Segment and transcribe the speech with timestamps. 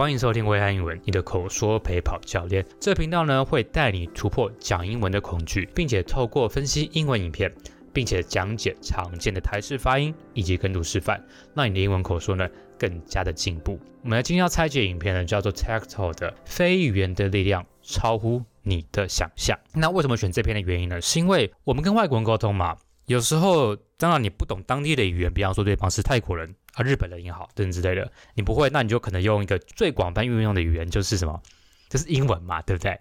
[0.00, 2.64] 欢迎收听威汉英文，你的口说陪跑教练。
[2.80, 7.54] 这频道呢，会带你突破讲英文的恐惧，并且透过分析英文影片，
[7.92, 11.22] 并且讲解常见的台式发音以及跟读示范，
[11.54, 13.78] 让你的英文口说呢更加的进步。
[14.02, 19.58] 我们今天要拆解影片呢，叫做 Tactile 的非语言的力量超乎你的想象。
[19.74, 20.98] 那为什么选这篇的原因呢？
[21.02, 22.74] 是因为我们跟外国人沟通嘛，
[23.04, 26.54] 有时候当然你不懂当地的语言，比方说对方是泰国人。
[26.74, 31.42] 啊，日本人也好，等等之类的，你不会，那你就可能用一个最广泛运用的语言，就是什么？
[31.88, 32.96] 就是英文嘛，对不对？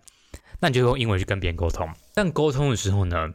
[0.59, 1.87] 那你就用英文去跟别人沟通。
[2.15, 3.29] 但沟通的时候呢，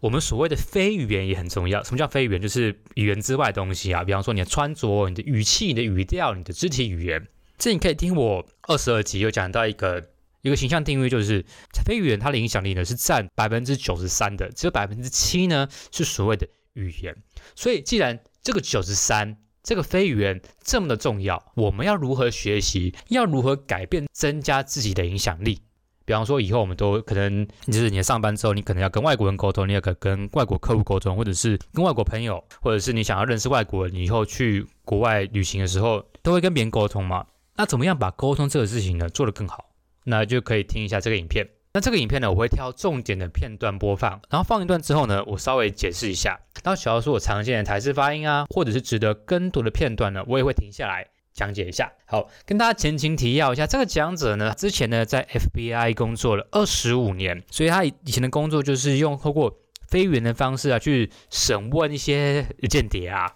[0.00, 1.84] 我们所谓的非语言也很重要。
[1.84, 2.42] 什么叫非语言？
[2.42, 7.24] 就是语言之外的东西啊，比方说你的穿着、你的语气、你的语调、你的肢体语言。
[7.56, 10.10] 这你可以听我二十二集有讲到一个
[10.42, 11.46] 一个形象定义，就是
[11.84, 17.16] 非语言它的影响力呢是占百分之九十三的，只有百分之七呢是所谓的语言。
[17.54, 19.38] 所以既然这个九十三。
[19.66, 22.94] 这个非语言这么的重要，我们要如何学习？
[23.08, 25.60] 要如何改变、增加自己的影响力？
[26.04, 37.26] 比方说，以后我们都可能，就是你上班之后，你可能要跟外国人沟通，你也可跟外国客户沟通，或者是跟外国朋友，或者是你想要认识外国人，你以后去国外旅行的时候，都会跟别人沟通嘛。
[37.56, 39.64] 那怎么样把沟通这个事情呢做得更好？
[40.04, 41.44] 那就可以听一下这个影片。
[41.72, 46.38] 那这个影片呢，我会挑重点的片段播放，然后放一段之后呢，我稍微解释一下。
[46.66, 51.92] 然后，假如说我常见的台式发音啊，或者是值得跟读的片段呢，我也会停下来讲解一下。
[52.06, 63.32] 好，跟大家前情提要一下，这个讲者呢，之前呢在 FBI 工作了二十五年，所以他以前的工作就是用透过非语言的方式啊，去审问一些间谍啊、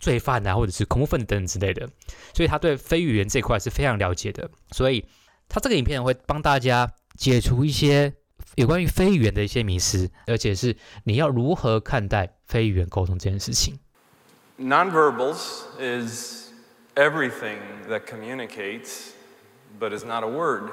[0.00, 1.88] 罪犯啊，或者是恐怖分子等等之类的，
[2.34, 4.50] 所以他对非语言这块是非常了解的。
[4.72, 5.06] 所以
[5.48, 6.90] 他这个影片会帮大家。
[7.14, 8.14] 解除一些
[8.55, 13.79] 有关于非语言的一些迷思，而且是你要如何看待非语言沟通这件事情。
[14.59, 16.51] Nonverbals is
[16.95, 19.11] everything that communicates,
[19.79, 20.71] but is not a word.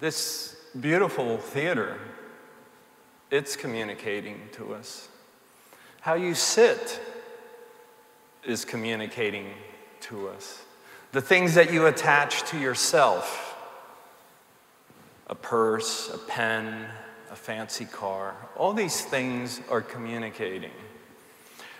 [0.00, 1.98] This beautiful theater,
[3.30, 5.08] it's communicating to us.
[6.00, 7.00] How you sit
[8.44, 9.54] is communicating
[10.08, 10.62] to us.
[11.12, 13.49] The things that you attach to yourself.
[15.30, 16.86] A purse, a pen,
[17.32, 20.70] a fancy car, all these things are communicating.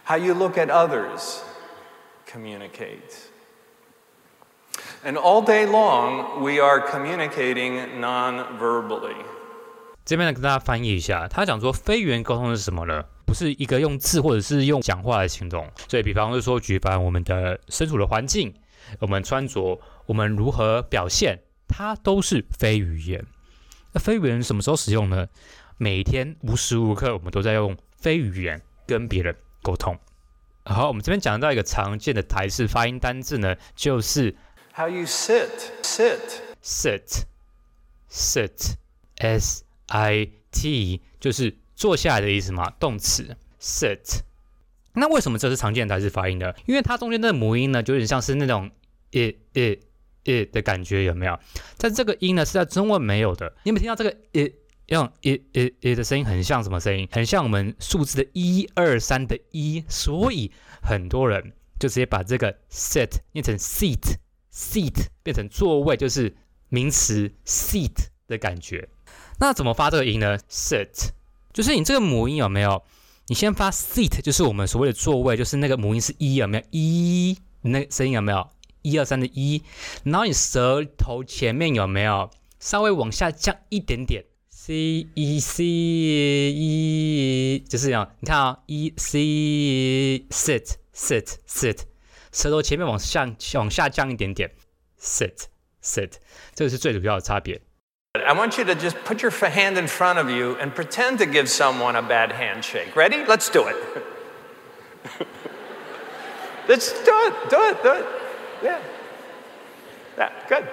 [0.04, 1.42] How you look at others
[2.26, 3.28] communicates.
[5.04, 9.14] And all day long, we are communicating non-verbally.
[10.04, 13.04] 这边呢，跟大家翻译一下，他讲说非语言沟通是什么呢？
[13.24, 15.68] 不是一个用字或者是用讲话来形容。
[15.88, 18.52] 所以，比方说，举凡我们的身处的环境，
[19.00, 21.38] 我们穿着，我们如何表现，
[21.68, 23.24] 它都是非语言。
[23.93, 25.27] 那非语言什么时候使用呢？
[25.77, 29.97] 每天无时无刻我们都在用非语言跟别人沟通。
[30.63, 34.35] 好，我们这边讲到一个常见的台式发音单字呢，就是
[34.75, 35.49] How you sit,
[35.81, 36.19] sit,
[36.63, 37.23] sit,
[38.09, 38.75] sit,
[39.17, 44.21] s i t，就是坐下来的意思嘛，动词 sit。
[44.93, 46.53] 那为什么这是常见的台式发音呢？
[46.67, 48.71] 因为它中间的母音呢，就有点像是那种
[49.11, 49.79] i i。
[50.23, 51.39] I 的感觉有没有？
[51.77, 53.53] 但这个音呢是在中文没有的。
[53.63, 54.53] 你有没有听到这个 i
[54.87, 57.07] 用 i i i 的声音很像什么声音？
[57.11, 66.35] 很像我们数字的一二三的一，所以很多人就直接把这个 sit 念成 seat，seat 变成座位，就是
[66.69, 68.89] 名词 seat 的感觉。
[69.39, 71.09] 那怎么发这个音呢？sit
[71.53, 72.83] 就是你这个母音有没有？
[73.27, 76.63] 你先发 seat，就是我们所谓的座位，就是那个母音是一有没有？
[76.71, 78.49] 一那声音有没有？
[78.82, 79.62] 一二三的一，
[80.04, 82.30] 然后你舌头前面有没有
[82.60, 84.24] 稍微往下降一点点？
[84.48, 88.10] C E C E，就是这样。
[88.20, 89.18] 你看啊，E C
[90.30, 91.80] sit sit sit，
[92.32, 94.50] 舌头前面往下往下降一点点，
[95.00, 95.44] sit
[95.82, 96.14] sit，
[96.54, 97.60] 这个是最主要的差别。
[98.14, 101.48] I want you to just put your hand in front of you and pretend to give
[101.48, 102.96] someone a bad handshake.
[102.96, 103.24] Ready?
[103.26, 103.76] Let's do it.
[106.66, 107.34] Let's do it.
[107.50, 107.82] Do it.
[107.82, 108.04] Do it.
[108.63, 108.81] Yeah.
[110.17, 110.67] Yeah, good.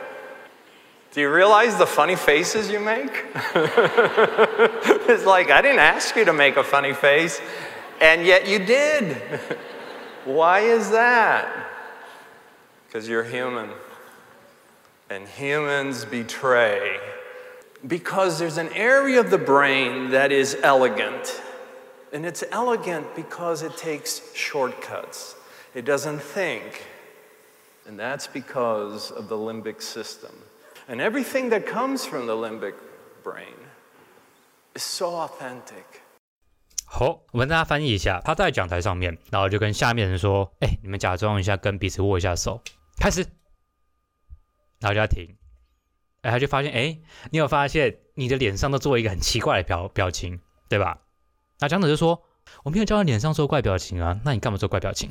[1.12, 3.11] Do you realize the funny faces you make?
[3.55, 7.40] it's like, I didn't ask you to make a funny face,
[8.00, 9.17] and yet you did.
[10.25, 11.49] Why is that?
[12.87, 13.70] Because you're human,
[15.08, 16.99] and humans betray.
[17.87, 21.40] Because there's an area of the brain that is elegant,
[22.12, 25.37] and it's elegant because it takes shortcuts.
[25.75, 26.85] It doesn't think.
[27.88, 30.31] And that's because of the limbic system.
[30.88, 32.75] And everything that comes from the limbic
[33.25, 33.56] brain
[34.75, 35.85] is so authentic.
[36.85, 42.61] 好，我们大家翻译一下，他在讲台上面，然后就跟下面人说：“哎，你们假装一下，跟彼此握一下手。”
[43.00, 43.23] 开始。
[44.81, 45.37] 然后就要停。
[46.20, 46.99] 哎，他就发现，哎，
[47.31, 51.00] 你有发现你的脸上都做一个很奇怪的表表情，对吧？
[51.61, 52.23] 那讲者就说，
[52.64, 55.11] 我没有叫你脸上做怪表情啊，那你干嘛做怪表情？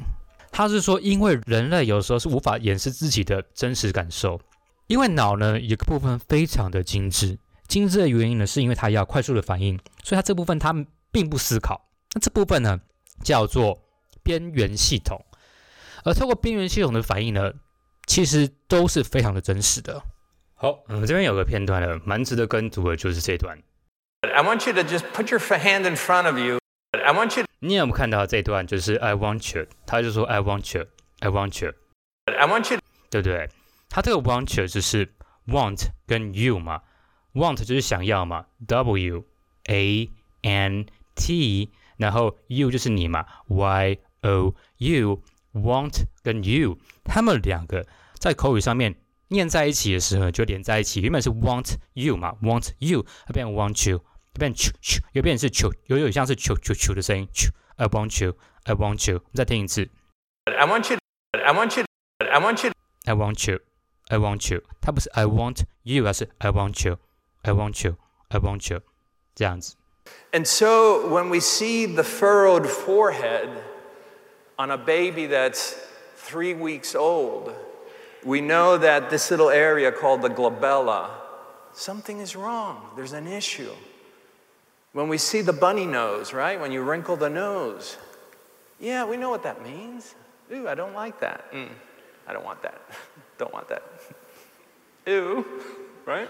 [0.52, 4.40] 他是说，因为人类有时候是无法掩饰自己的真实感受，
[4.88, 10.74] 因为脑呢有个部分非常的精致，精致的原因呢是因为它要快速的反应，所以它这部分它
[11.12, 11.90] 并不思考。
[12.14, 12.80] 那这部分呢
[13.24, 13.80] 叫做
[14.24, 15.24] 边缘系统，
[16.04, 17.52] 而透过边缘系统的反应呢，
[18.06, 20.02] 其实都是非常的真实的。
[20.56, 23.58] 好，我们这边有个片段呢，蛮值得跟读的，就是这段。
[24.22, 26.58] I want you to just put your hand in front of you.
[26.92, 27.46] I want you.
[27.60, 28.66] 你有没有看到这段？
[28.66, 32.80] 就是 I want you，他就说 I want you，I want you，I want you，
[33.10, 33.50] 对不对？
[33.90, 35.14] 他这个 want you 就是
[35.48, 36.82] want 跟 you 嘛
[37.34, 39.26] ，want 就是想要嘛，W
[39.66, 40.10] A
[40.42, 40.86] N
[41.16, 48.96] T，然后 you 就是你嘛，Y O U，want 跟 you，他们两个在口语上面。
[49.30, 54.00] 念在一起的时候就连在一起，原本是 want you 嘛，want you，它变 want you，
[54.37, 59.89] 变啾啾，又变成是啾，有点像是啾啾啾的声音，啾，I want you，I want you，再听一次，
[60.45, 66.87] I want you，I want you，I want you，I want you，I want you，它不是 I want you，而是 I want
[66.87, 68.81] you，I want you，I want you，
[69.35, 69.77] 这样子。
[70.33, 73.49] And so when we see the furrowed forehead
[74.57, 75.75] on a baby that's
[76.17, 77.53] three weeks old.
[78.25, 81.11] we know that this little area called the glabella,
[81.73, 82.91] something is wrong.
[82.97, 83.73] There's an issue.
[84.98, 86.60] When we see the bunny nose, right?
[86.60, 87.98] When you wrinkle the nose,
[88.80, 90.16] yeah, we know what that means.
[90.52, 91.54] Ooh, I don't like that.
[91.54, 91.70] Mm,
[92.26, 92.82] I don't want that.
[93.38, 93.84] don't want that.
[95.06, 95.46] Ew,
[96.08, 96.28] right?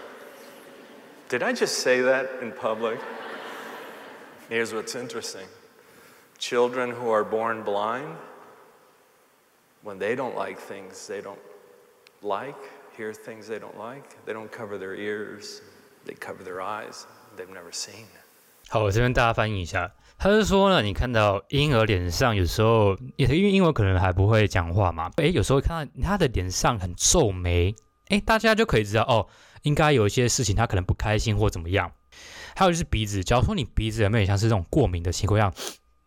[1.29, 2.99] Did I just say that in public?
[4.49, 5.47] Here's what's interesting
[6.37, 8.17] children who are born blind,
[9.81, 11.39] when they don't like things, they don't
[12.21, 12.57] like,
[12.97, 14.25] hear things they don't like.
[14.25, 15.61] They don't cover their ears,
[16.03, 17.07] they cover their eyes.
[17.37, 18.07] They've never seen.
[18.69, 19.89] 好，我这边大家翻译一下。
[20.17, 27.73] 他是说呢，你看到婴儿脸上有时候，因为婴儿可能还不会讲话嘛，诶，有时候看到他的脸上很皱眉，
[28.09, 29.25] 诶，大家就可以知道哦，
[29.61, 31.89] 应该有一些事情他可能不开心或怎么样。
[32.55, 35.53] 还有就是鼻子，假如说你鼻子有没有像是这种过敏的情况，像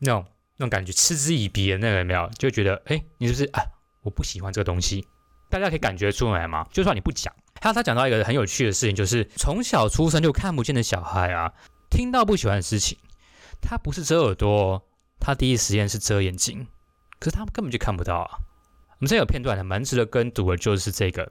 [0.01, 0.25] 那种
[0.57, 3.63] 那种感觉嗤之以鼻的那个有没有，就觉得诶，你是不是啊？
[4.03, 5.07] 我不喜欢这个东西。
[5.49, 6.67] 大家可以感觉出来吗？
[6.71, 11.53] 就算你不讲，还有他讲到一个很有趣的事情，就是从小出生就看不见的小孩啊，
[12.01, 12.97] 听到不喜欢的事情，
[13.61, 14.83] 他不是遮耳朵，
[15.19, 16.67] 他第一时间是遮眼睛，
[17.19, 18.39] 可是他们根本就看不到啊。
[18.93, 21.31] 我们这有片段，蛮值得跟读的，就是这个。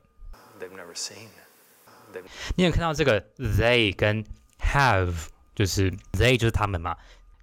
[2.56, 4.24] 你有看到这个 they 跟
[4.60, 5.12] have，
[5.56, 6.96] 就是 they 就是他们嘛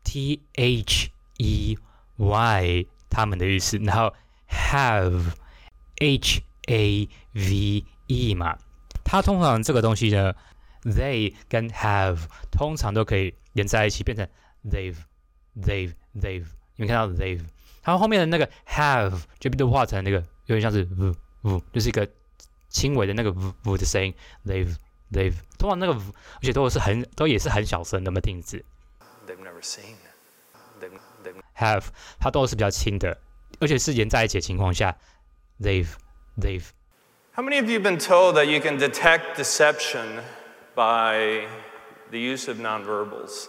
[0.04, 1.76] ，T H E
[2.18, 4.14] Y 他们的意思，然后
[4.48, 5.32] have
[5.96, 6.42] H。
[6.68, 8.58] A V E 嘛，
[9.04, 10.34] 它通常这个东西呢
[10.85, 12.19] ，they 跟 have
[12.51, 14.27] 通常都可以连在一起，变成
[14.65, 16.45] they've，they've，they've。
[16.75, 17.43] 你们看到 they've，
[17.81, 22.07] 它后面的那个 have 就变化成那个有点像是 v v，就是一个
[22.69, 24.13] 轻微的那个 v v 的声音，
[24.45, 25.35] they've，they've。
[25.57, 28.63] 通常那个 v，而且都是很都也是很小声的，没听字。
[29.27, 31.85] They've never seen。have
[32.19, 33.19] 它都是比较轻的，
[33.59, 34.97] 而且是连在一起的情况下，
[35.59, 36.63] they've。They've.
[37.35, 40.21] How many of you have been told that you can detect deception
[40.76, 41.48] by
[42.12, 43.48] the use of nonverbals?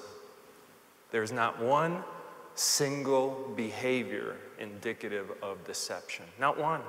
[1.11, 2.03] There's not one
[2.55, 6.25] single behavior indicative of deception.
[6.39, 6.81] Not one.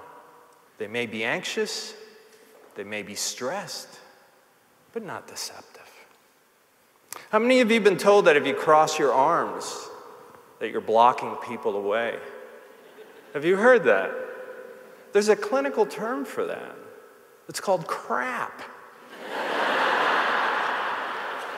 [0.79, 1.93] They may be anxious,
[2.75, 4.01] they may be stressed,
[4.93, 5.83] but not deceptive.
[7.31, 9.89] How many of you have been told that if you cross your arms,
[10.61, 12.19] that you're blocking people away?
[13.35, 14.11] Have you heard that?
[15.13, 16.77] There's a clinical term for that.
[17.49, 18.63] It's called crap.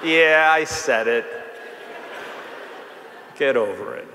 [0.03, 1.25] yeah, I said it.
[3.37, 4.07] Get over it.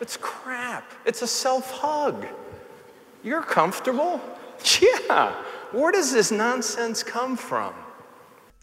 [0.00, 0.84] It's crap.
[1.04, 2.26] It's a self hug.
[3.22, 4.20] You're comfortable?
[4.80, 5.32] Yeah.
[5.72, 7.72] Where does this nonsense come from?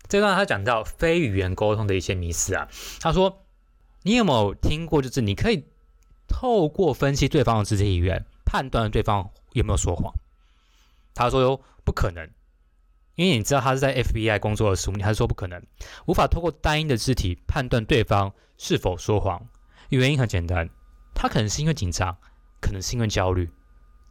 [0.08, 2.68] 这段他讲到非语言沟通的一些迷思啊。
[3.02, 3.36] 他说：“
[4.04, 5.02] 你有没有听过？
[5.02, 5.66] 就是你可以
[6.28, 10.14] 透过分析对方的肢体语言。”判断对方有没有说谎，
[11.14, 12.30] 他说哟不可能，
[13.21, 15.63] 因为你知道他是在 FBI 工作的十五年，他说不可能，
[16.07, 19.47] 无法透过单一的肢体判断对方是否说谎。
[19.91, 20.69] 原因很简单，
[21.15, 22.17] 他可能是因为紧张，
[22.61, 23.51] 可能是因为焦虑，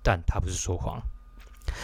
[0.04, 1.02] 但他不是说谎。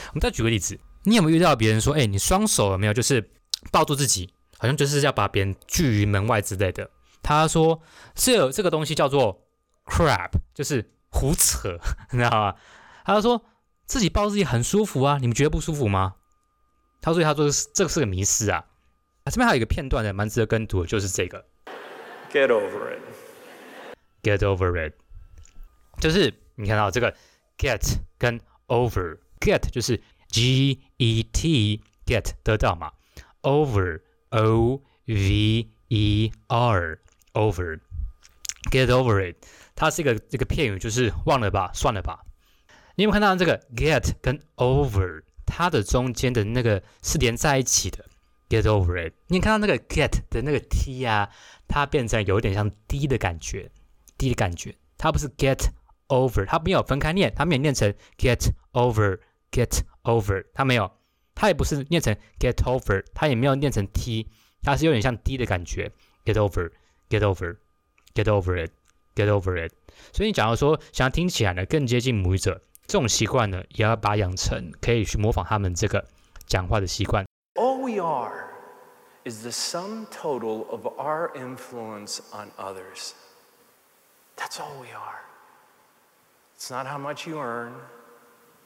[0.10, 3.32] 我们再举个例子，你有没有遇到别人说，哎，你双手有没有就是
[3.72, 6.90] 抱住自己，好像就是要把别人拒于门外之类的？
[7.22, 7.82] 他说
[8.16, 9.42] 是有这个东西叫做
[9.86, 10.92] crap，就是。
[11.18, 11.80] 胡扯，
[12.12, 12.56] 你知道吗？
[13.06, 13.42] 他说
[13.86, 16.16] 自己抱自己很舒服啊，你们觉得不舒服吗？
[17.06, 18.66] 他说他说这个是个迷失啊。
[19.26, 21.46] 啊，这边还有一个片段呢，蛮值得跟读的，就是这个。
[22.32, 23.00] Get over it.
[24.24, 24.94] Get over it.
[26.00, 27.16] 就是你看到这个
[27.60, 32.92] get 跟 over，get 就是 G E T get 得到嘛
[33.44, 37.00] ，over O V E R
[37.34, 37.80] over
[38.72, 39.36] get over it，
[39.76, 42.26] 它是一个这个片语，就是忘了吧，算了吧。
[42.96, 48.06] 你有没有看到这个 get 跟 over，它的中间的那个是连在一起的
[48.50, 51.30] ？Get over it，你看到那个 get 的那个 t 啊，
[51.68, 53.72] 它变成有点像 d 的感觉
[54.18, 55.70] ，d 的感觉，它不是 get
[56.10, 60.92] over，它没有分开念，它没有念成 get over，get over，它没有，
[61.34, 64.28] 它也不是念成 get over，它也没有念成 t，
[64.62, 65.92] 它是有点像 d 的感觉
[66.24, 69.72] ，get over，get over，get over it，get over it。
[70.14, 72.62] 所以你假如说想要听起来呢更接近母语者。
[72.87, 76.05] 这种习惯呢，也要把养成，可以去模仿他们这个
[76.47, 77.25] 讲话的习惯。
[77.55, 78.49] All we are
[79.25, 83.13] is the sum total of our influence on others.
[84.37, 85.21] That's all we are.
[86.57, 87.73] It's not how much you earn.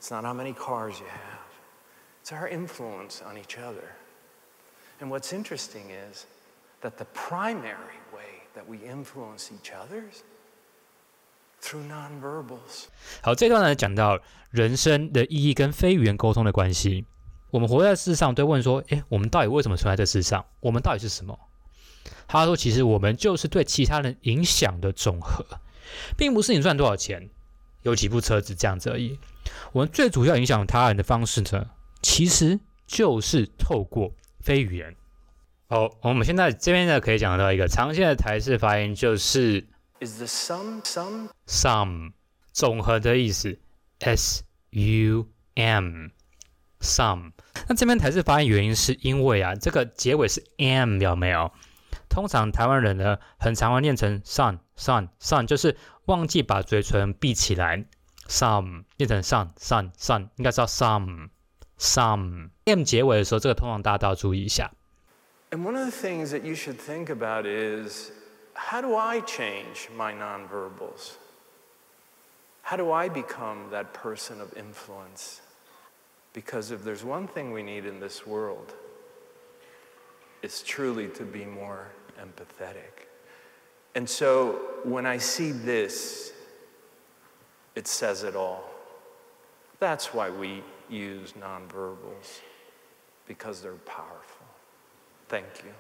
[0.00, 1.44] It's not how many cars you have.
[2.22, 3.96] It's our influence on each other.
[5.00, 6.26] And what's interesting is
[6.82, 10.22] that the primary way that we influence each others
[11.61, 12.85] Through nonverbals.
[13.21, 17.05] 好，这段呢讲到人生的意义跟非语言沟通的关系。
[17.51, 20.45] 我们活在世上，都问说：诶，我们到底为什么存在这世上？
[20.61, 21.37] 我们到底是什么？
[22.27, 25.45] 他说：其实我们就是对其他人影响的总和，
[26.15, 27.29] 并不是你赚多少钱，
[27.81, 29.19] 有几部车子这样子而已。
[29.73, 34.95] 我们最主要影响他人的方式呢，其实就是透过非语言。
[35.67, 39.67] 好，我们现在这边呢可以讲到一个常见的台式发音，就是。
[40.01, 42.13] Is the sum sum sum
[42.53, 43.59] 总和的意思
[43.99, 46.07] ？S U M
[46.79, 47.33] sum。
[47.67, 51.51] 那这边台式发音原因是因为啊，这个结尾是 M 有没有？
[52.07, 55.75] 通常台湾人呢，很常会念成 sun sun sun，就是
[56.05, 57.85] 忘记把嘴唇闭起来
[58.29, 61.29] ，sum 念成 sun sun sun，应该叫 sum
[61.77, 62.51] sum。
[62.63, 64.71] M 结尾的时候，这个通常大家都要注意一下。
[65.51, 68.11] And one of the things that you should think about is
[68.59, 71.13] How do I change my nonverbals?
[72.61, 75.41] How do I become that person of influence?
[76.33, 78.75] Because if there's one thing we need in this world,
[80.43, 81.87] it's truly to be more
[82.21, 83.07] empathetic.
[83.95, 86.33] And so when I see this,
[87.75, 88.69] it says it all.
[89.79, 92.41] That's why we use nonverbals,
[93.25, 94.45] because they're powerful.
[95.29, 95.71] Thank you.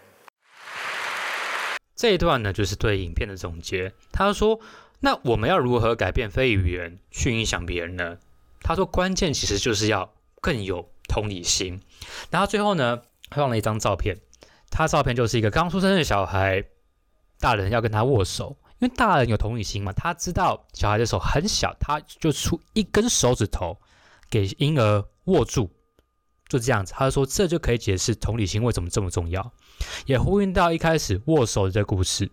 [1.99, 3.91] 这一段呢，就是对影片的总结。
[4.13, 4.61] 他说
[5.01, 8.17] ：“那我们要如何改变非语言去影响别人呢？”
[8.63, 11.81] 他说：“关键其实就是要更有同理心。”
[12.31, 13.01] 然后最后呢，
[13.31, 14.17] 放了一张照片。
[14.69, 16.63] 他照片就是一个刚出生的小孩，
[17.37, 23.77] 大人要跟他握手，因为大人有同理心嘛，他知道小孩的手很小，他就出一根手指头
[24.29, 25.69] 给婴儿握住。
[26.49, 29.53] 就这样子，他就说这就可以解释同理心为什么这么重要，
[30.07, 32.29] 也呼应到一开始握手的这个故事。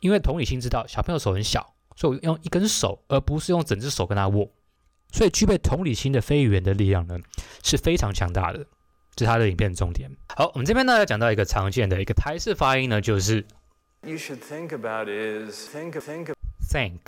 [0.00, 4.50] 因为同理心知道小朋友手很小，所以我用一根手，而不是用整只手跟他握。
[5.10, 7.18] 所以具备同理心的非语言的力量呢，
[7.62, 8.66] 是非常强大的。
[9.14, 10.10] 这是他的影片的重点。
[10.36, 13.46] 好，我们这边呢要讲到一个常见的一个台式发音呢，就是
[14.02, 16.32] You should think about is think think
[16.68, 16.98] think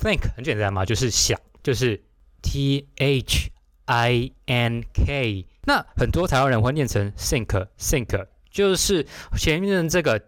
[0.00, 2.02] think 很简单嘛，就是想，就是
[2.42, 3.50] T H
[3.84, 5.46] I N K。
[5.70, 9.06] 那很多台湾人会念成 think，think 就是
[9.38, 10.20] 前面的这个，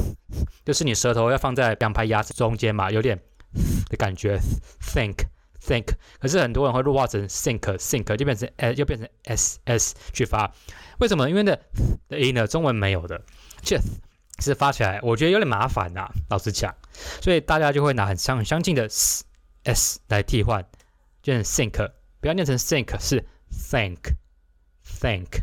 [0.62, 3.18] 就是你舌头要放在两排牙齿中间嘛，有点
[3.88, 4.38] 的感觉
[4.82, 5.86] ，think，think。
[6.20, 10.52] 可是很多人会弱化成 think，think 就变成 s，就变成 s s 去发。
[10.98, 11.30] 为什么？
[11.30, 11.58] 因为那
[12.10, 13.22] 的音呢，中文没有的，
[13.62, 13.78] 其
[14.42, 16.74] 实发起来我觉得有点麻烦呐，老实讲。
[17.22, 19.24] 所以大家就会拿很相很相近的 s
[19.64, 20.62] s 来替换，
[21.22, 21.90] 就变成 think，
[22.20, 23.96] 不要念成 think，是 think。
[24.98, 25.42] Thank，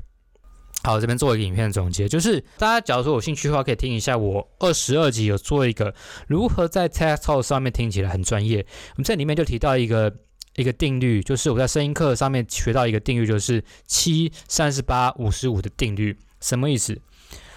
[0.84, 5.94] 好，这边做一个影片的总结，就是大家假如说有兴趣的话，可以听一下我二十二集有做一个
[6.28, 8.66] 如何在 TED Talk 上面听起来很专业。
[8.92, 10.16] 我们在里面就提到一个
[10.56, 16.16] 一个定律，就是我在声音课上面学到一个定律，就是七三十八五十五的定律。
[16.40, 17.02] 什么意思？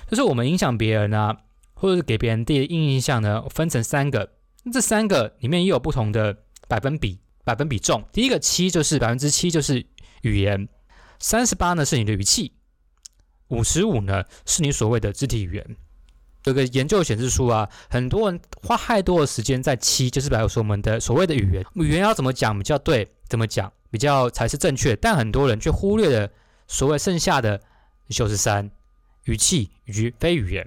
[0.08, 1.36] 就是我们影响别人啊，
[1.74, 4.32] 或者是给别人第一印象呢，分成三个，
[4.72, 6.34] 这三个里面也有不同的
[6.66, 8.02] 百分比，百分比重。
[8.10, 9.84] 第一个七就是百分之七就是
[10.22, 10.66] 语言。
[11.20, 12.54] 三十八呢是你的语气，
[13.48, 15.76] 五十五呢是你所谓的肢体语言。
[16.44, 26.30] 有个研究显示出啊，很多人花太多的时间在七，就是比如说我们的所谓的语言，语言要怎么讲比较对，怎么讲比较才是正确，但很多人却忽略了
[26.66, 27.60] 所谓剩下的
[28.08, 28.70] 修饰三
[29.24, 30.66] 语气与非语言。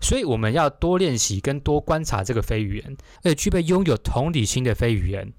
[0.00, 5.32] 所以我们要多练习跟多观察这个非语言，而且具备拥有同理心的非语言，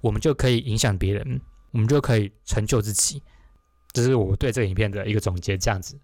[0.00, 1.40] 我们就可以影响别人，
[1.70, 3.22] 我们就可以成就自己。
[3.92, 5.98] 这是我对这个影片的一个总结，这样子。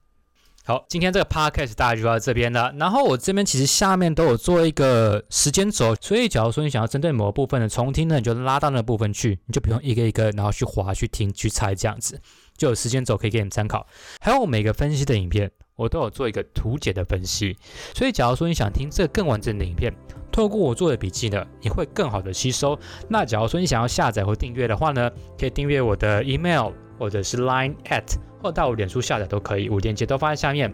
[0.64, 2.74] 好，今天这个 podcast 大概就到这边了。
[2.76, 12.20] 然后我这边其实下面都有做一个时间轴，所以假如说你想要针对某个部分的重听呢，你就拉到那部分去，你就不用一个一个然后去划去听去猜这样子，
[12.56, 13.86] 就有时间轴可以给你们参考。
[14.20, 17.56] 还有我每个分析的影片，我都有做一个图解的分析，
[17.94, 19.94] 所以假如说你想听这个更完整的影片，
[20.32, 22.76] 透过我做的笔记呢，你会更好的吸收。
[23.08, 28.16] 那假如说你想要下载或订阅的话呢，可以订阅我的 email 或者是 line at。
[28.42, 30.72] 或到我脸书下载都可以，我链接都放在下面。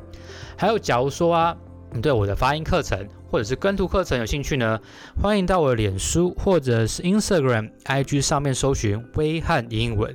[0.59, 1.57] 还有，假如说啊，
[1.93, 4.79] 你对我的发音课程或者是跟读课程有兴趣呢，
[5.23, 10.15] 欢迎到我的脸书或者是 Instagram、IG 上面搜寻微汉英文。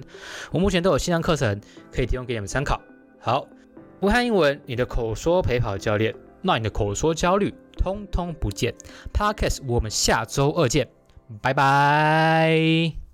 [0.52, 1.60] 我目前都有线上课程
[1.92, 2.80] 可以提供给你们参考。
[3.20, 3.48] 好，
[4.02, 8.76] 微汉英文，你的口说陪跑教练，让你的口说焦虑通通不见。
[9.14, 10.88] Podcast，我们下周二见，
[11.42, 13.07] 拜拜。